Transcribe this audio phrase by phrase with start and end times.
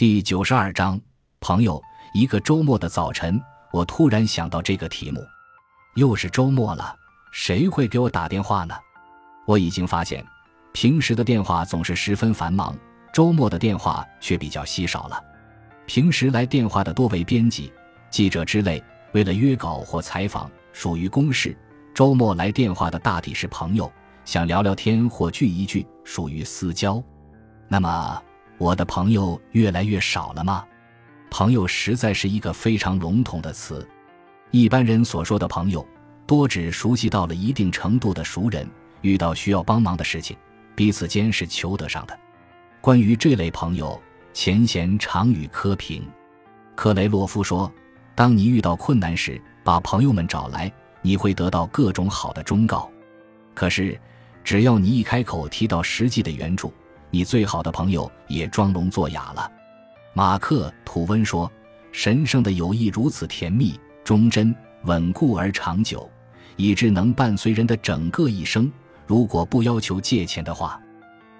[0.00, 0.98] 第九十二章
[1.40, 1.78] 朋友。
[2.14, 3.38] 一个周末的早晨，
[3.70, 5.20] 我突然想到这个题目。
[5.94, 6.96] 又是周末了，
[7.32, 8.74] 谁会给我打电话呢？
[9.46, 10.24] 我已经发现，
[10.72, 12.74] 平时的电话总是十分繁忙，
[13.12, 15.22] 周末的电话却比较稀少了。
[15.84, 17.70] 平时来电话的多为编辑、
[18.08, 18.82] 记者之类，
[19.12, 21.52] 为了约稿或采访，属于公事；
[21.92, 23.92] 周末来电话的大抵是朋友，
[24.24, 27.04] 想聊聊天或聚一聚，属于私交。
[27.68, 28.22] 那么，
[28.60, 30.62] 我的朋友越来越少了吗？
[31.30, 33.88] 朋友实在是一个非常笼统的词，
[34.50, 35.84] 一般人所说的朋友，
[36.26, 38.68] 多指熟悉到了一定程度的熟人，
[39.00, 40.36] 遇到需要帮忙的事情，
[40.74, 42.14] 彼此间是求得上的。
[42.82, 43.98] 关于这类朋友，
[44.34, 46.06] 前贤常与柯平、
[46.74, 47.72] 克雷洛夫说
[48.14, 50.70] ：“当你遇到困难时，把朋友们找来，
[51.00, 52.90] 你会得到各种好的忠告。
[53.54, 53.98] 可是，
[54.44, 56.70] 只要你一开口提到实际的援助，
[57.10, 59.50] 你最好的朋友也装聋作哑了。”
[60.14, 61.50] 马克·吐温说
[61.92, 66.10] ：“神圣的友谊如此甜蜜、忠贞、稳固而长久，
[66.56, 68.70] 以致能伴随人的整个一生。
[69.06, 70.80] 如果不要求借钱的话。”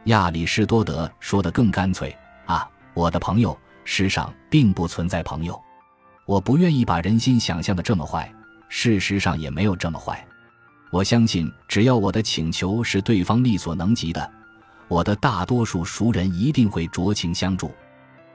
[0.05, 2.16] 亚里士多德说的更干脆
[2.47, 5.61] ：“啊，我的朋友，世上并不存在朋友。
[6.25, 8.33] 我不愿意把人心想象的这么坏，
[8.69, 10.27] 事实上也没有这么坏。
[10.91, 14.33] 我相信，只要我的请求是对方力所能及的，
[14.91, 17.70] 我的大多数熟人一定会酌情相助。”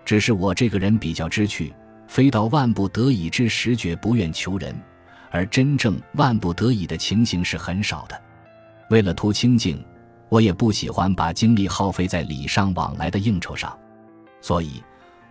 [0.05, 1.73] 只是我这个人比较知趣，
[2.07, 4.73] 非到万不得已之时绝不愿求人，
[5.31, 8.21] 而真正万不得已的情形是很少的。
[8.91, 9.83] 为了图清静，
[10.29, 13.75] 我也不喜欢把精力耗费在礼尚往来的应酬上，
[14.41, 14.81] 所以，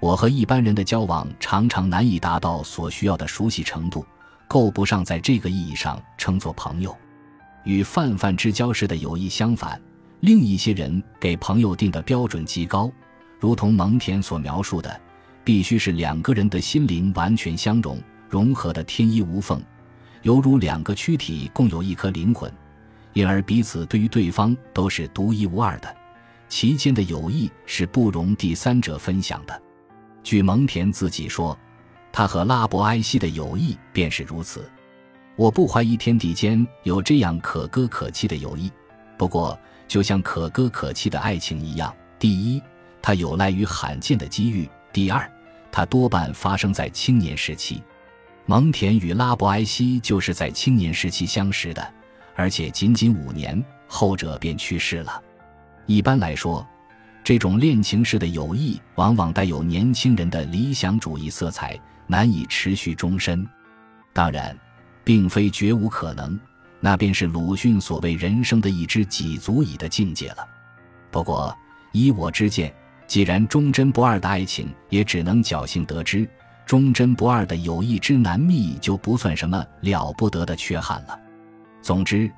[0.01, 4.05] 我和一般人的交往常常难以达到所需要的熟悉程度，
[4.49, 6.95] 够不上在这个意义上称作朋友。
[7.63, 9.81] 与泛泛之交式的友谊相反，
[10.25, 12.91] 另一些人给朋友定的标准极高。
[13.39, 14.99] 如同蒙恬所描述的，
[15.45, 19.63] 必须是两个人的心灵完全相融，融合的天衣无缝，
[20.23, 22.51] 犹如两个躯体共有一颗灵魂，
[23.13, 25.95] 因而彼此对于对方都是独一无二的，
[26.49, 29.63] 其间的友谊是不容第三者分享的。
[30.23, 31.55] 据蒙恬自己说，
[32.11, 34.67] 他和拉伯埃西的友谊便是如此。
[35.37, 38.73] 我不怀疑天地间有这样可歌可泣的友谊，
[39.17, 42.63] 不过就像可歌可泣的爱情一样，第一。
[43.03, 44.67] 它有赖于罕见的机遇。
[44.91, 45.31] 第二，
[45.71, 47.83] 它多半发生在青年时期。
[48.47, 51.87] 蒙恬与拉伯埃西就是在青年时期相识的，
[52.35, 55.23] 而且仅仅五年，后者便去世了。
[55.85, 56.67] 一般来说，
[57.23, 63.47] 这种恋情式的友谊往往带有年轻人的理想主义色彩，难以持续终身。
[64.15, 64.59] 当然，
[65.05, 66.41] 并非绝无可能，
[66.85, 70.47] 那便是鲁迅所谓人生的一知己足矣的境界了。
[71.11, 71.57] 不过，
[71.93, 72.71] 依我之见，
[73.07, 76.29] 既然忠贞不二的爱情也只能侥幸得知，
[76.67, 81.19] 忠贞不二的友谊之难觅就不算什么了不得的缺憾了。
[81.81, 82.31] 总之，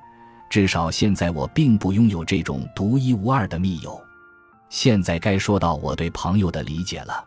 [0.49, 4.01] 至少现在我并不拥有这种独一无二的密友。
[4.69, 7.21] 现在该说到我对朋友的理解了。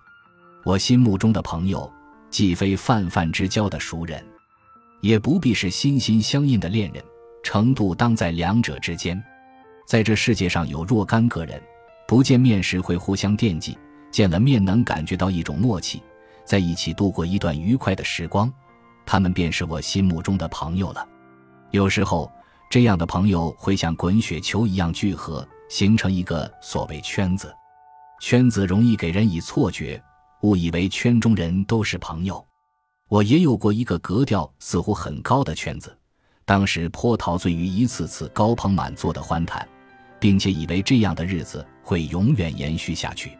[0.64, 1.92] 我心目中的朋友，
[2.30, 4.24] 既非泛泛之交的熟人，
[5.00, 7.02] 也不必是心心相印的恋人，
[7.42, 9.22] 程度当在两者之间。
[9.86, 11.60] 在这世界上有若干个人。
[12.06, 13.78] 不见面时会互相惦记，
[14.10, 16.02] 见了面能感觉到一种默契，
[16.44, 18.52] 在一起度过一段愉快的时光，
[19.06, 21.06] 他们便是我心目中的朋友了。
[21.70, 22.28] 有时候，
[22.68, 27.54] 这样的朋友会像滚雪球一样聚合，形成一个所谓圈子。
[28.20, 30.02] 圈子容易给人以错觉，
[30.42, 32.44] 误以为圈中人都是朋友。
[33.10, 35.94] 我也有过一个格调似乎很高的圈子，
[36.44, 39.68] 当时颇陶醉于一次次高朋满座的欢谈。
[40.20, 43.32] 并且以为这样的日子会永远延续下去，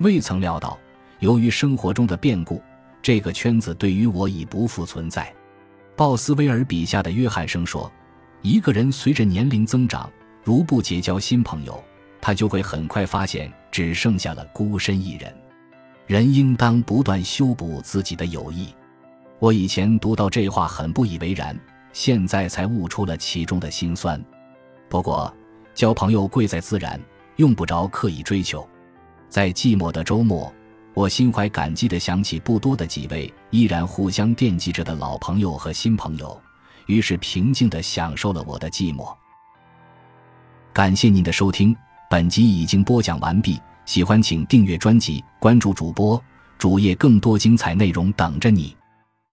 [0.00, 0.76] 未曾料到，
[1.20, 2.60] 由于生活中的变故，
[3.00, 5.32] 这个圈子对于我已不复存在。
[5.94, 7.90] 鲍斯威尔笔下的约翰生说
[8.42, 10.10] ：“一个人随着年龄增长，
[10.42, 11.80] 如不结交新朋友，
[12.20, 15.32] 他就会很快发现只剩下了孤身一人。
[16.08, 18.74] 人应当不断修补自己的友谊。”
[19.40, 21.58] 我以前读到这话很不以为然，
[21.92, 24.22] 现在才悟出了其中的辛酸。
[24.88, 25.32] 不过，
[25.74, 27.00] 交朋友贵在自然，
[27.36, 28.68] 用不着刻意追求。
[29.28, 30.52] 在寂寞的周末，
[30.92, 36.40] 我心怀感激地想起不多的几位依然互相惦记着的老朋友和新朋友，
[36.86, 39.14] 于是平静地享受了我的寂寞。
[40.72, 41.76] 感谢您的收听，
[42.10, 43.60] 本集已经播讲完毕。
[43.84, 46.20] 喜欢请订阅专辑，关注主播
[46.58, 48.76] 主页，更多精彩内容等着你。